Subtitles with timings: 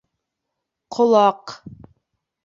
[0.97, 1.53] Ҡолаҡ!